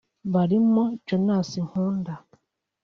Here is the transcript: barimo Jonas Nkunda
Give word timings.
barimo 0.33 0.83
Jonas 1.07 1.49
Nkunda 1.65 2.13